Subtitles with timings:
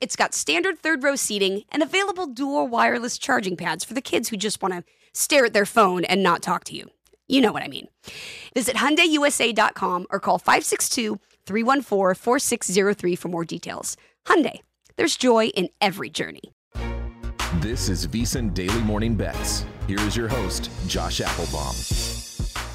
[0.00, 4.30] it's got standard third row seating and available dual wireless charging pads for the kids
[4.30, 6.88] who just want to stare at their phone and not talk to you.
[7.28, 7.86] You know what I mean.
[8.54, 13.96] Visit HyundaiUSA.com or call 562-314-4603 for more details.
[14.26, 14.60] Hyundai,
[14.96, 16.40] there's joy in every journey.
[17.56, 19.66] This is VSiN Daily Morning Bets.
[19.86, 21.76] Here is your host, Josh Appelbaum.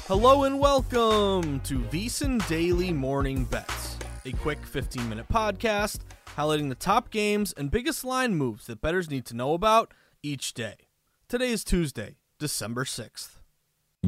[0.06, 6.00] Hello and welcome to VSiN Daily Morning Bets, a quick 15 minute podcast
[6.36, 9.92] highlighting the top games and biggest line moves that bettors need to know about
[10.22, 10.76] each day.
[11.28, 13.40] Today is Tuesday, December 6th.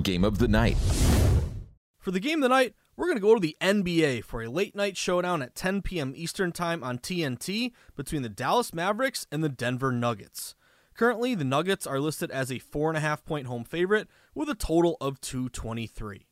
[0.03, 0.77] Game of the night.
[1.99, 4.51] For the game of the night, we're going to go to the NBA for a
[4.51, 6.13] late night showdown at 10 p.m.
[6.17, 10.55] Eastern Time on TNT between the Dallas Mavericks and the Denver Nuggets.
[10.95, 15.21] Currently, the Nuggets are listed as a 4.5 point home favorite with a total of
[15.21, 16.27] 223.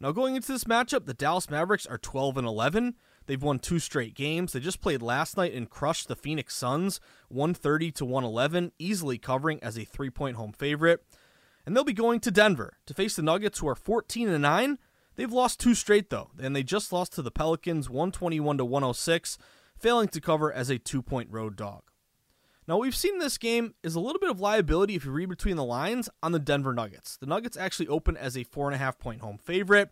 [0.00, 2.94] Now, going into this matchup, the Dallas Mavericks are 12 and 11.
[3.28, 4.54] They've won two straight games.
[4.54, 9.62] They just played last night and crushed the Phoenix Suns 130 to 111, easily covering
[9.62, 11.04] as a three point home favorite.
[11.66, 14.78] And they'll be going to Denver to face the Nuggets, who are 14 and 9.
[15.16, 19.36] They've lost two straight, though, and they just lost to the Pelicans 121 to 106,
[19.76, 21.82] failing to cover as a two point road dog.
[22.66, 25.56] Now, we've seen this game is a little bit of liability if you read between
[25.56, 27.18] the lines on the Denver Nuggets.
[27.18, 29.90] The Nuggets actually open as a four and a half point home favorite.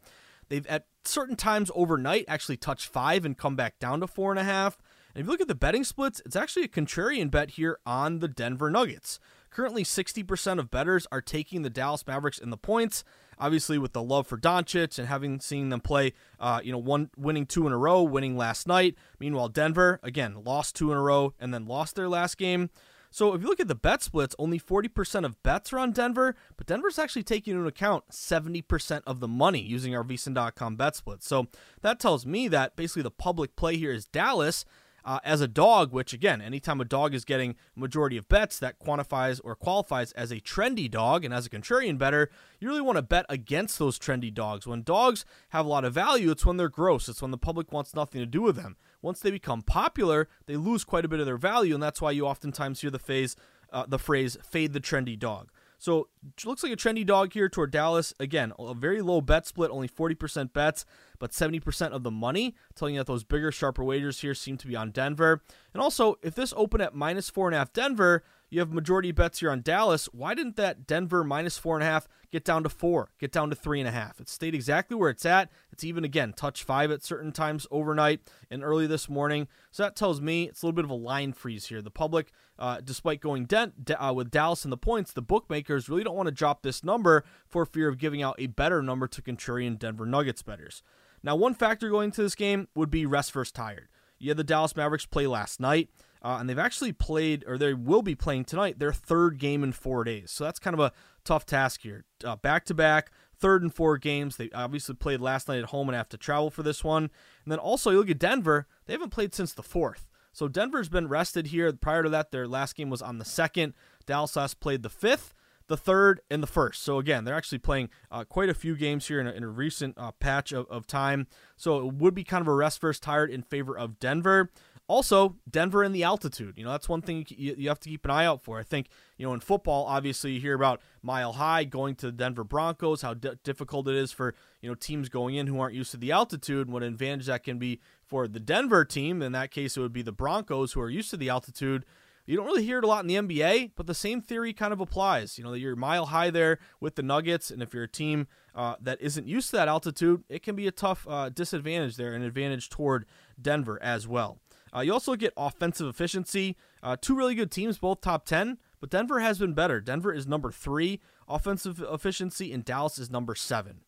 [0.48, 4.38] They've at certain times overnight actually touched five and come back down to four and
[4.38, 4.78] a half.
[5.14, 8.18] And if you look at the betting splits, it's actually a contrarian bet here on
[8.18, 9.18] the Denver Nuggets.
[9.50, 13.02] Currently, 60% of bettors are taking the Dallas Mavericks in the points.
[13.38, 17.08] Obviously, with the love for Doncic and having seen them play, uh, you know, one
[17.16, 18.96] winning two in a row, winning last night.
[19.18, 22.68] Meanwhile, Denver again lost two in a row and then lost their last game.
[23.10, 26.34] So if you look at the bet splits, only 40% of bets are on Denver,
[26.56, 31.22] but Denver's actually taking into account 70% of the money using our VSiN.com bet split.
[31.22, 31.46] So
[31.82, 34.64] that tells me that basically the public play here is Dallas
[35.06, 38.80] uh, as a dog, which again, anytime a dog is getting majority of bets, that
[38.80, 41.24] quantifies or qualifies as a trendy dog.
[41.24, 42.28] And as a contrarian better,
[42.58, 44.66] you really want to bet against those trendy dogs.
[44.66, 47.08] When dogs have a lot of value, it's when they're gross.
[47.08, 48.76] It's when the public wants nothing to do with them.
[49.00, 52.10] Once they become popular, they lose quite a bit of their value, and that's why
[52.10, 53.36] you oftentimes hear the phrase,
[53.72, 56.08] uh, the phrase "fade the trendy dog." So
[56.44, 58.14] looks like a trendy dog here toward Dallas.
[58.18, 60.84] Again, a very low bet split, only 40% bets,
[61.18, 64.66] but 70% of the money, telling you that those bigger, sharper wagers here seem to
[64.66, 65.42] be on Denver.
[65.72, 68.24] And also, if this opened at minus four and a half Denver,
[68.56, 70.06] you have majority bets here on Dallas.
[70.14, 73.50] Why didn't that Denver minus four and a half get down to four, get down
[73.50, 74.18] to three and a half?
[74.18, 75.50] It stayed exactly where it's at.
[75.70, 78.20] It's even again touch five at certain times overnight
[78.50, 79.46] and early this morning.
[79.72, 81.82] So that tells me it's a little bit of a line freeze here.
[81.82, 86.02] The public, uh, despite going dent, uh, with Dallas in the points, the bookmakers really
[86.02, 89.20] don't want to drop this number for fear of giving out a better number to
[89.20, 90.82] contrarian Denver Nuggets betters.
[91.22, 93.88] Now, one factor going into this game would be rest versus tired.
[94.18, 95.90] You had the Dallas Mavericks play last night.
[96.26, 99.70] Uh, and they've actually played, or they will be playing tonight, their third game in
[99.70, 100.32] four days.
[100.32, 100.92] So that's kind of a
[101.24, 102.04] tough task here.
[102.42, 104.36] Back to back, third and four games.
[104.36, 107.04] They obviously played last night at home and have to travel for this one.
[107.44, 110.08] And then also, you look at Denver, they haven't played since the fourth.
[110.32, 111.72] So Denver's been rested here.
[111.72, 113.74] Prior to that, their last game was on the second.
[114.04, 115.32] Dallas last played the fifth
[115.68, 116.82] the third, and the first.
[116.82, 119.48] So again, they're actually playing uh, quite a few games here in a, in a
[119.48, 121.26] recent uh, patch of, of time.
[121.56, 124.50] So it would be kind of a rest first tired in favor of Denver.
[124.88, 126.54] Also, Denver and the altitude.
[126.56, 128.58] You know, that's one thing you, you have to keep an eye out for.
[128.58, 128.86] I think,
[129.16, 133.02] you know, in football, obviously you hear about Mile High going to the Denver Broncos,
[133.02, 135.96] how d- difficult it is for, you know, teams going in who aren't used to
[135.96, 139.22] the altitude, what advantage that can be for the Denver team.
[139.22, 141.84] In that case, it would be the Broncos who are used to the altitude.
[142.26, 144.72] You don't really hear it a lot in the NBA, but the same theory kind
[144.72, 145.38] of applies.
[145.38, 148.74] You know, you're mile high there with the Nuggets, and if you're a team uh,
[148.80, 152.22] that isn't used to that altitude, it can be a tough uh, disadvantage there, an
[152.22, 153.06] advantage toward
[153.40, 154.38] Denver as well.
[154.76, 156.56] Uh, you also get offensive efficiency.
[156.82, 159.80] Uh, two really good teams, both top 10, but Denver has been better.
[159.80, 163.80] Denver is number three offensive efficiency, and Dallas is number seven.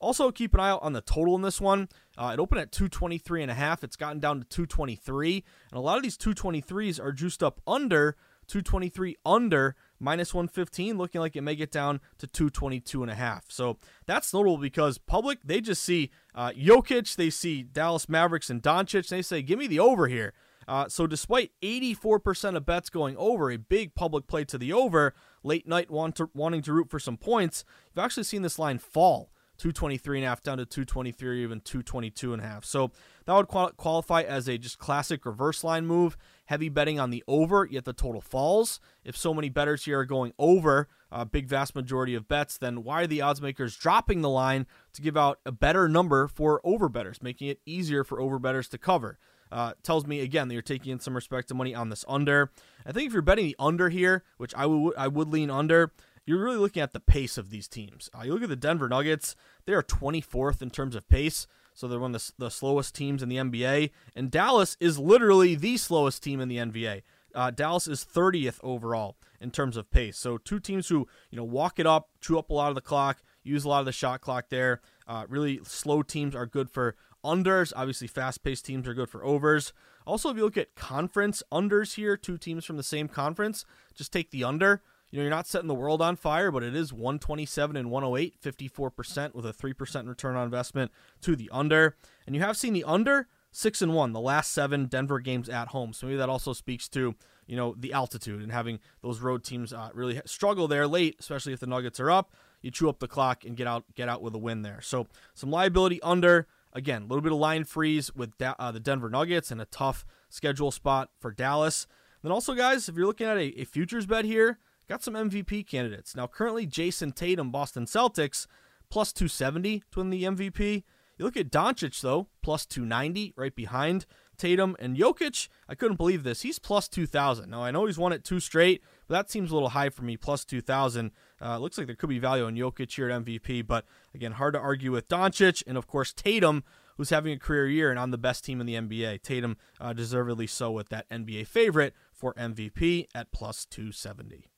[0.00, 1.88] Also, keep an eye out on the total in this one.
[2.18, 3.84] Uh, it opened at 223 and a half.
[3.84, 8.16] It's gotten down to 223, and a lot of these 223s are juiced up under
[8.46, 13.46] 223 under minus 115, looking like it may get down to 222 and a half.
[13.48, 18.62] So that's notable because public they just see uh, Jokic, they see Dallas Mavericks and
[18.62, 20.32] Doncic, and they say, "Give me the over here."
[20.66, 25.14] Uh, so despite 84% of bets going over, a big public play to the over,
[25.42, 27.64] late night want to, wanting to root for some points,
[27.94, 31.60] you've actually seen this line fall 223 and a half down to 223 or even
[31.60, 32.64] 222 and a half.
[32.64, 32.90] So
[33.26, 36.16] that would qual- qualify as a just classic reverse line move.
[36.46, 38.80] Heavy betting on the over, yet the total falls.
[39.04, 42.84] If so many bettors here are going over a big vast majority of bets, then
[42.84, 46.60] why are the odds makers dropping the line to give out a better number for
[46.64, 49.18] over betters, making it easier for over betters to cover?
[49.50, 52.50] Uh, tells me again that you're taking in some respective money on this under.
[52.84, 55.92] I think if you're betting the under here, which I would I would lean under,
[56.26, 58.10] you're really looking at the pace of these teams.
[58.16, 59.36] Uh, you look at the Denver Nuggets,
[59.66, 61.46] they are 24th in terms of pace.
[61.74, 63.90] So they're one of the, the slowest teams in the NBA.
[64.14, 67.02] And Dallas is literally the slowest team in the NBA.
[67.34, 70.16] Uh, Dallas is 30th overall in terms of pace.
[70.16, 72.80] So two teams who you know walk it up, chew up a lot of the
[72.80, 74.80] clock, use a lot of the shot clock there.
[75.06, 76.94] Uh, really slow teams are good for
[77.24, 77.72] unders.
[77.74, 79.72] Obviously, fast-paced teams are good for overs.
[80.06, 84.12] Also, if you look at conference unders here, two teams from the same conference, just
[84.12, 84.82] take the under.
[85.14, 88.34] You know, you're not setting the world on fire, but it is 127 and 108,
[88.42, 90.90] 54% with a 3% return on investment
[91.20, 91.94] to the under.
[92.26, 95.68] And you have seen the under 6 and 1 the last 7 Denver games at
[95.68, 95.92] home.
[95.92, 97.14] So maybe that also speaks to,
[97.46, 101.52] you know, the altitude and having those road teams uh, really struggle there late, especially
[101.52, 102.32] if the Nuggets are up.
[102.60, 104.80] You chew up the clock and get out get out with a win there.
[104.80, 108.80] So some liability under again, a little bit of line freeze with da- uh, the
[108.80, 111.86] Denver Nuggets and a tough schedule spot for Dallas.
[112.24, 114.58] Then also, guys, if you're looking at a, a futures bet here,
[114.88, 116.14] got some MVP candidates.
[116.14, 118.46] Now, currently, Jayson Tatum, Boston Celtics,
[118.90, 120.84] plus 270 to win the MVP.
[121.18, 124.04] You look at Doncic, though, plus 290, right behind
[124.36, 124.76] Tatum.
[124.78, 126.42] And Jokic, I couldn't believe this.
[126.42, 127.48] He's plus 2,000.
[127.50, 130.02] Now, I know he's won it two straight, but that seems a little high for
[130.02, 131.12] me, plus 2,000.
[131.40, 133.84] Uh, looks like there could be value on Jokic here at MVP, but
[134.14, 135.62] again, hard to argue with Doncic.
[135.66, 136.64] And of course, Tatum,
[136.96, 139.22] who's having a career year and on the best team in the NBA.
[139.22, 144.50] Tatum, uh, deservedly so, with that NBA favorite for MVP at plus 270.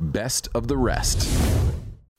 [0.00, 1.28] Best of the rest.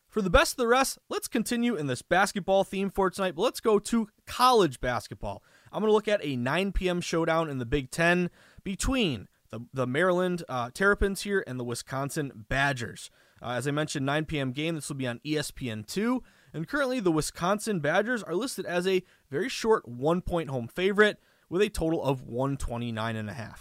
[0.09, 3.43] For the best of the rest, let's continue in this basketball theme for tonight, but
[3.43, 5.41] let's go to college basketball.
[5.71, 6.99] I'm going to look at a 9 p.m.
[6.99, 8.31] showdown in the Big Ten
[8.65, 13.09] between the, the Maryland uh, Terrapins here and the Wisconsin Badgers.
[13.41, 14.51] Uh, as I mentioned, 9 p.m.
[14.51, 14.75] game.
[14.75, 16.19] This will be on ESPN2.
[16.53, 21.17] And currently, the Wisconsin Badgers are listed as a very short one point home favorite
[21.47, 23.55] with a total of 129.5.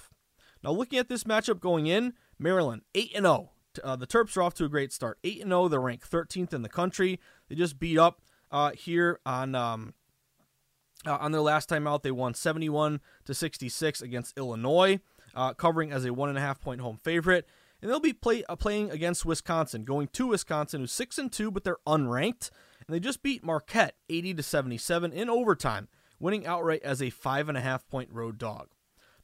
[0.64, 3.50] Now, looking at this matchup going in, Maryland 8 0
[3.84, 5.18] uh, the Terps are off to a great start.
[5.24, 5.68] 8 0.
[5.68, 7.20] They're ranked 13th in the country.
[7.48, 8.20] They just beat up
[8.50, 9.54] uh, here on.
[9.54, 9.94] Um,
[11.06, 14.98] uh, on their last time out, they won 71 to 66 against Illinois,
[15.32, 17.46] uh, covering as a one and a half point home favorite.
[17.80, 21.52] And they'll be play, uh, playing against Wisconsin, going to Wisconsin, who's six and two,
[21.52, 22.50] but they're unranked.
[22.86, 25.86] And they just beat Marquette 80 to 77 in overtime,
[26.18, 28.68] winning outright as a five and a half point road dog.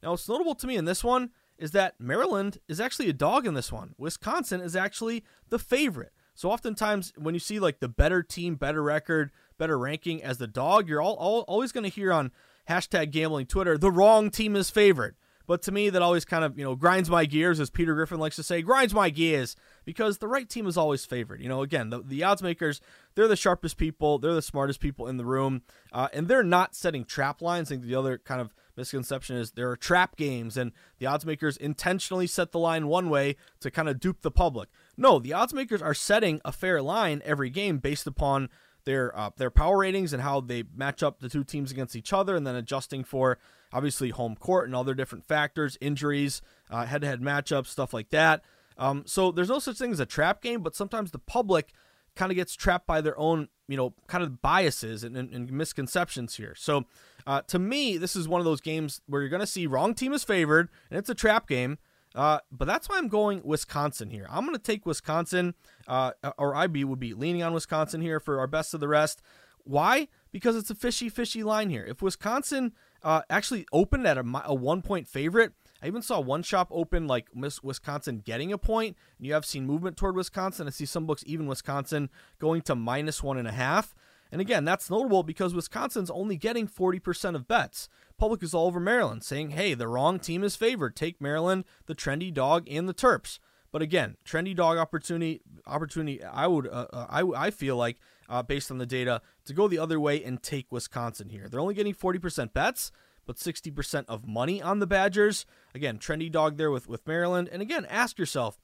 [0.01, 3.45] Now, what's notable to me in this one is that Maryland is actually a dog
[3.47, 3.95] in this one.
[3.97, 6.11] Wisconsin is actually the favorite.
[6.33, 10.47] So oftentimes when you see like the better team, better record, better ranking as the
[10.47, 12.31] dog, you're all, all always going to hear on
[12.69, 15.15] hashtag gambling Twitter, the wrong team is favored.
[15.47, 18.19] But to me, that always kind of, you know, grinds my gears, as Peter Griffin
[18.19, 21.39] likes to say, grinds my gears, because the right team is always favored.
[21.39, 22.81] You know, again, the, the odds makers,
[23.13, 25.61] they're the sharpest people, they're the smartest people in the room,
[25.93, 27.69] uh, and they're not setting trap lines.
[27.69, 31.25] I think the other kind of misconception is there are trap games and the odds
[31.25, 34.69] makers intentionally set the line one way to kind of dupe the public.
[34.97, 38.49] No, the odds makers are setting a fair line every game based upon
[38.85, 42.13] their uh, their power ratings and how they match up the two teams against each
[42.13, 43.37] other, and then adjusting for
[43.73, 48.43] obviously home court and other different factors, injuries, head to head matchups, stuff like that.
[48.77, 51.73] Um, so there's no such thing as a trap game, but sometimes the public
[52.15, 55.51] kind of gets trapped by their own, you know, kind of biases and, and, and
[55.51, 56.53] misconceptions here.
[56.55, 56.85] So
[57.27, 59.93] uh, to me, this is one of those games where you're going to see wrong
[59.93, 61.77] team is favored, and it's a trap game.
[62.13, 64.25] Uh, but that's why I'm going Wisconsin here.
[64.29, 65.53] I'm going to take Wisconsin,
[65.87, 69.21] uh, or IB would be leaning on Wisconsin here for our best of the rest.
[69.65, 70.07] Why?
[70.31, 71.83] Because it's a fishy, fishy line here.
[71.83, 76.43] If Wisconsin uh, actually opened at a, a one point favorite, I even saw one
[76.43, 80.67] shop open like Miss Wisconsin getting a point, and you have seen movement toward Wisconsin.
[80.67, 83.93] I see some books even Wisconsin going to minus one and a half.
[84.35, 87.87] And again, that's notable because Wisconsin's only getting 40% of bets.
[88.17, 90.93] Public is all over Maryland, saying, hey, the wrong team is favored.
[90.93, 93.39] Take Maryland, the trendy dog, and the Terps.
[93.71, 96.21] But again, trendy dog opportunity, opportunity.
[96.21, 97.95] I would, uh, uh I, I feel like,
[98.27, 101.47] uh, based on the data, to go the other way and take Wisconsin here.
[101.47, 102.91] They're only getting 40% bets
[103.25, 105.45] but 60% of money on the Badgers.
[105.73, 107.47] Again, trendy dog there with, with Maryland.
[107.53, 108.59] And again, ask yourself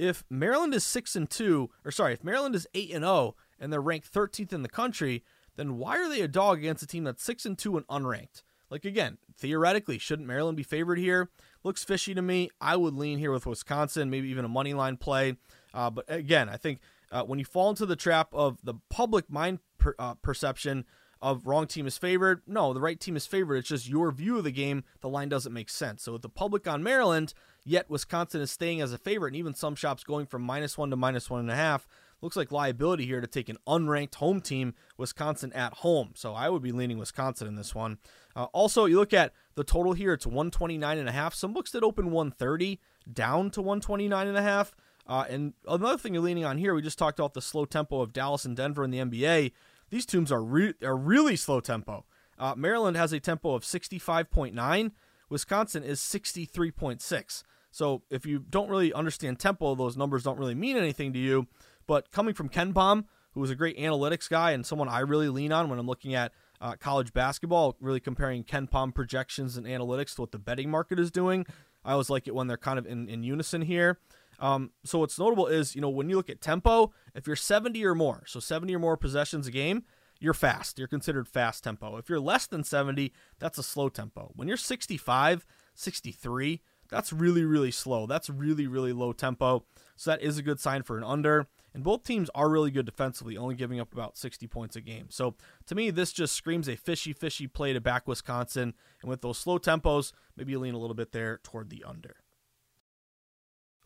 [0.00, 3.72] if Maryland is 6 and 2, or sorry, if Maryland is 8 and 0 and
[3.72, 5.22] they're ranked 13th in the country,
[5.56, 8.42] then why are they a dog against a team that's 6 and 2 and unranked?
[8.68, 11.30] Like again, theoretically, shouldn't Maryland be favored here?
[11.62, 12.50] Looks fishy to me.
[12.60, 15.36] I would lean here with Wisconsin, maybe even a money line play.
[15.72, 16.80] Uh, but again, I think
[17.12, 20.86] uh, when you fall into the trap of the public mind per, uh, perception
[21.22, 22.42] of wrong team is favored.
[22.48, 23.56] No, the right team is favored.
[23.56, 24.82] It's just your view of the game.
[25.02, 26.02] The line doesn't make sense.
[26.02, 27.32] So with the public on Maryland,
[27.64, 30.90] yet Wisconsin is staying as a favorite, and even some shops going from minus one
[30.90, 31.86] to minus one and a half.
[32.22, 36.12] Looks like liability here to take an unranked home team, Wisconsin at home.
[36.14, 37.98] So I would be leaning Wisconsin in this one.
[38.36, 41.34] Uh, also, you look at the total here, it's 129 and a half.
[41.34, 42.80] Some books that open 130
[43.12, 44.74] down to 129 and a half.
[45.06, 48.00] Uh, and another thing you're leaning on here, we just talked about the slow tempo
[48.00, 49.52] of Dallas and Denver in the NBA.
[49.90, 52.04] These teams are re- are really slow tempo.
[52.38, 54.92] Uh, Maryland has a tempo of 65.9.
[55.28, 57.42] Wisconsin is 63.6.
[57.72, 61.48] So if you don't really understand tempo, those numbers don't really mean anything to you.
[61.86, 65.52] But coming from KenPom, who is a great analytics guy and someone I really lean
[65.52, 70.22] on when I'm looking at uh, college basketball, really comparing KenPom projections and analytics to
[70.22, 71.46] what the betting market is doing.
[71.84, 73.98] I always like it when they're kind of in, in unison here.
[74.38, 77.84] Um, so what's notable is, you know, when you look at tempo, if you're 70
[77.84, 79.84] or more, so 70 or more possessions a game,
[80.20, 80.78] you're fast.
[80.78, 81.96] You're considered fast tempo.
[81.96, 84.30] If you're less than 70, that's a slow tempo.
[84.34, 88.06] When you're 65, 63, that's really, really slow.
[88.06, 89.64] That's really, really low tempo.
[89.96, 91.48] So that is a good sign for an under.
[91.74, 95.06] And both teams are really good defensively, only giving up about 60 points a game.
[95.08, 95.34] So
[95.66, 98.74] to me, this just screams a fishy, fishy play to back Wisconsin.
[99.00, 102.16] And with those slow tempos, maybe you lean a little bit there toward the under.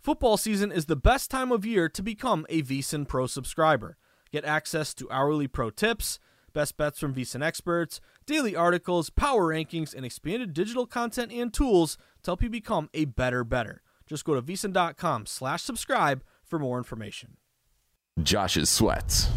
[0.01, 3.97] Football season is the best time of year to become a VSiN Pro subscriber.
[4.31, 6.19] Get access to hourly pro tips,
[6.53, 11.99] best bets from VSiN experts, daily articles, power rankings, and expanded digital content and tools
[12.23, 13.83] to help you become a better better.
[14.07, 17.37] Just go to VSiN.com slash subscribe for more information.
[18.23, 19.29] Josh's Sweats.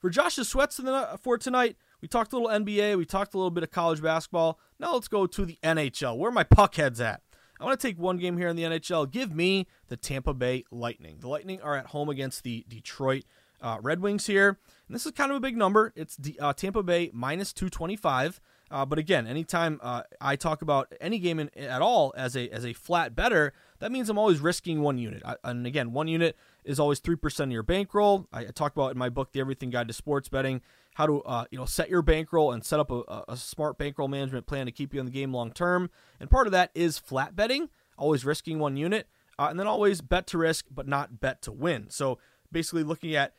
[0.00, 0.80] For Josh's Sweats
[1.22, 4.58] for tonight, we talked a little NBA, we talked a little bit of college basketball.
[4.78, 6.16] Now let's go to the NHL.
[6.16, 7.22] Where are my puckheads at?
[7.60, 9.10] I want to take one game here in the NHL.
[9.10, 11.18] Give me the Tampa Bay Lightning.
[11.20, 13.24] The Lightning are at home against the Detroit
[13.60, 14.58] uh, Red Wings here.
[14.88, 15.92] And this is kind of a big number.
[15.94, 18.40] It's uh, Tampa Bay minus 225.
[18.70, 22.48] Uh, but again, anytime uh, I talk about any game in, at all as a
[22.50, 25.22] as a flat better, that means I'm always risking one unit.
[25.24, 26.36] I, and again, one unit
[26.70, 28.26] is always three percent of your bankroll.
[28.32, 30.62] I, I talk about in my book, The Everything Guide to Sports Betting,
[30.94, 34.08] how to uh, you know set your bankroll and set up a, a smart bankroll
[34.08, 35.90] management plan to keep you in the game long term.
[36.18, 39.08] And part of that is flat betting, always risking one unit,
[39.38, 41.90] uh, and then always bet to risk but not bet to win.
[41.90, 42.18] So
[42.52, 43.34] basically, looking at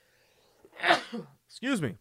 [1.48, 1.98] excuse me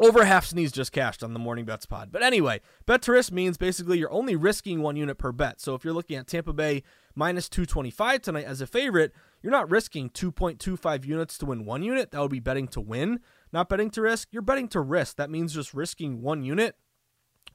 [0.00, 2.10] over half sneeze just cashed on the morning bets pod.
[2.10, 5.60] But anyway, bet to risk means basically you're only risking one unit per bet.
[5.60, 6.82] So if you're looking at Tampa Bay
[7.14, 9.12] minus 225 tonight as a favorite,
[9.42, 12.10] you're not risking 2.25 units to win one unit.
[12.10, 13.20] That would be betting to win,
[13.52, 14.28] not betting to risk.
[14.30, 15.16] You're betting to risk.
[15.16, 16.76] That means just risking one unit.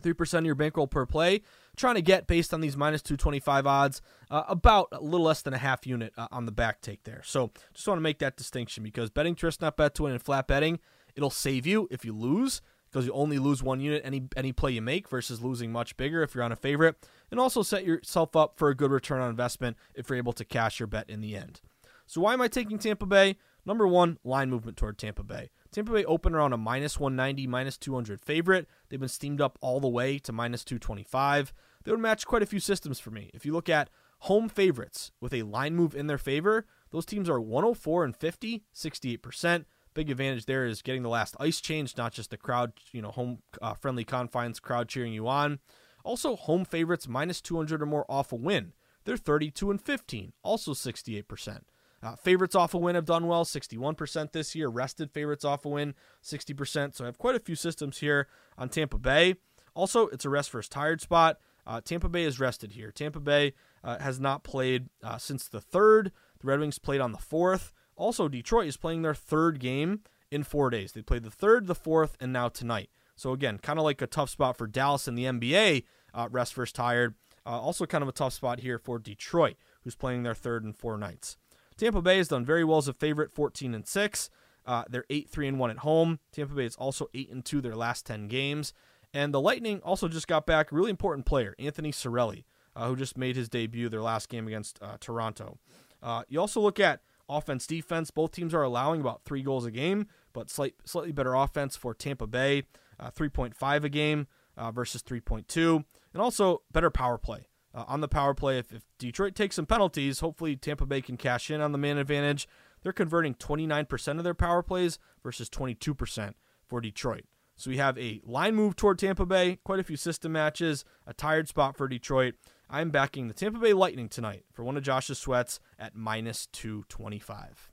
[0.02, 1.42] 3% of your bankroll per play,
[1.78, 5.54] trying to get based on these minus 225 odds, uh, about a little less than
[5.54, 7.22] a half unit uh, on the back take there.
[7.24, 10.12] So just want to make that distinction because betting to risk, not bet to win,
[10.12, 10.80] and flat betting,
[11.16, 12.62] It'll save you if you lose
[12.92, 16.22] because you only lose one unit any any play you make versus losing much bigger
[16.22, 16.96] if you're on a favorite,
[17.32, 20.46] and also set yourself up for a good return on investment if you're able to
[20.46, 21.62] cash your bet in the end.
[22.06, 23.38] So why am I taking Tampa Bay?
[23.66, 25.50] Number one, line movement toward Tampa Bay.
[25.72, 28.68] Tampa Bay opened around a minus 190, minus 200 favorite.
[28.90, 31.52] They've been steamed up all the way to minus 225.
[31.84, 33.32] They would match quite a few systems for me.
[33.34, 37.30] If you look at home favorites with a line move in their favor, those teams
[37.30, 39.66] are 104 and 50, 68%.
[39.94, 43.12] Big advantage there is getting the last ice change, not just the crowd, you know,
[43.12, 45.60] home uh, friendly confines crowd cheering you on.
[46.04, 48.74] Also, home favorites minus 200 or more off a win.
[49.06, 51.62] They're 32 and 15, also 68%.
[52.06, 54.68] Uh, favorites off a win have done well, 61% this year.
[54.68, 56.94] Rested favorites off a win, 60%.
[56.94, 58.28] So I have quite a few systems here
[58.60, 59.38] on Tampa Bay.
[59.74, 61.40] Also, it's a rest versus tired spot.
[61.66, 62.92] Uh, Tampa Bay is rested here.
[62.92, 66.12] Tampa Bay uh, has not played uh, since the third.
[66.40, 67.74] The Red Wings played on the fourth.
[67.96, 70.92] Also, Detroit is playing their third game in four days.
[70.92, 72.90] They played the third, the fourth, and now tonight.
[73.16, 76.54] So again, kind of like a tough spot for Dallas in the NBA, uh, rest
[76.54, 77.16] versus tired.
[77.48, 80.76] Uh, also, kind of a tough spot here for Detroit, who's playing their third and
[80.76, 81.38] four nights.
[81.78, 84.30] Tampa Bay has done very well as a favorite, 14 and 6.
[84.66, 86.20] Uh, they're 8 3 and 1 at home.
[86.32, 88.74] Tampa Bay is also 8 and 2 their last 10 games.
[89.14, 92.44] And the Lightning also just got back a really important player, Anthony Cirelli,
[92.76, 95.58] uh, who just made his debut their last game against uh, Toronto.
[96.02, 98.12] Uh, you also look at offense defense.
[98.12, 101.94] Both teams are allowing about three goals a game, but slight, slightly better offense for
[101.94, 102.64] Tampa Bay,
[103.00, 104.28] uh, 3.5 a game
[104.58, 105.84] uh, versus 3.2.
[106.14, 108.58] And also better power play uh, on the power play.
[108.58, 111.98] If, if, Detroit takes some penalties, hopefully Tampa Bay can cash in on the man
[111.98, 112.48] advantage.
[112.82, 116.34] They're converting 29% of their power plays versus 22%
[116.66, 117.26] for Detroit.
[117.58, 121.14] So we have a line move toward Tampa Bay, quite a few system matches, a
[121.14, 122.36] tired spot for Detroit.
[122.70, 127.72] I'm backing the Tampa Bay Lightning tonight for one of Josh's sweats at minus 225.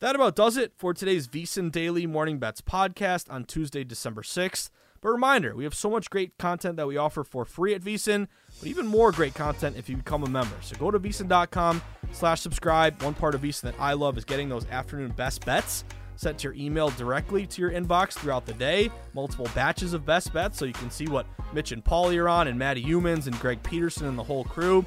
[0.00, 4.70] That about does it for today's VSiN Daily Morning Bets podcast on Tuesday, December 6th.
[5.00, 8.26] But reminder, we have so much great content that we offer for free at VSiN,
[8.58, 10.56] but even more great content if you become a member.
[10.60, 13.00] So go to VSiN.com slash subscribe.
[13.02, 15.84] One part of VSiN that I love is getting those afternoon best bets
[16.16, 18.90] sent to your email directly to your inbox throughout the day.
[19.14, 22.48] Multiple batches of best bets so you can see what Mitch and Paulie are on,
[22.48, 24.84] and Matt Youmans and Greg Peterson and the whole crew.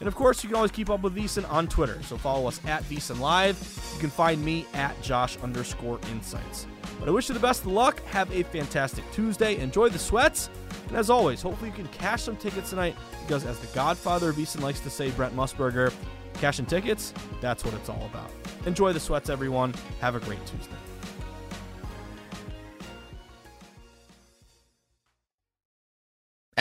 [0.00, 2.02] And of course, you can always keep up with VSiN on Twitter.
[2.02, 3.56] So follow us at VSiN Live.
[3.94, 6.66] You can find me at Josh underscore insights.
[7.02, 8.00] But I wish you the best of luck.
[8.04, 9.56] Have a fantastic Tuesday.
[9.56, 10.50] Enjoy the sweats.
[10.86, 12.94] And as always, hopefully you can cash some tickets tonight
[13.26, 15.92] because, as the godfather of VSiN likes to say, Brent Musburger,
[16.34, 18.30] cashing tickets, that's what it's all about.
[18.66, 19.74] Enjoy the sweats, everyone.
[20.00, 20.76] Have a great Tuesday.